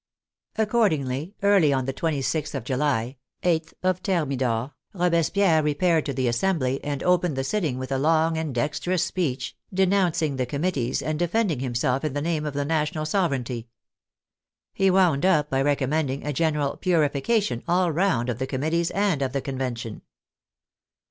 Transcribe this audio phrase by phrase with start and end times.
[0.57, 4.71] Accordingly, early 89 9«> THE FRENCH REVOLUTION on the 26th of July (8th of Thermidor)
[4.93, 9.03] Robespierre re paired to the Assembly and opened the sitting with a long and dexterous
[9.03, 13.67] speech, denouncing the Committees and de fending himself in the name of the national sovereignty.
[14.73, 19.33] He wound up by recommending a general" purification" all round of the Committees and of
[19.33, 20.01] the Convention.